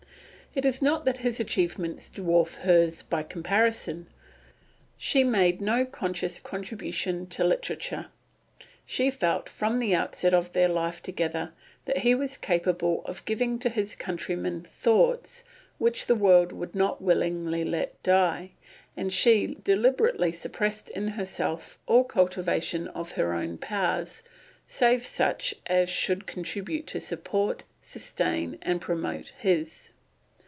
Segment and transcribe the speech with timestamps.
[0.53, 4.07] It is not that his achievements dwarf hers by comparison;
[4.97, 8.07] she made no conscious contribution to literature;
[8.85, 11.53] she felt from the outset of their life together
[11.85, 15.45] that he was capable of giving to his countrymen thoughts
[15.77, 18.51] which the world would not willingly let die,
[18.97, 24.21] and she deliberately suppressed in herself all cultivation of her own powers,
[24.67, 29.87] save such as should contribute to support, sustain, and promote his.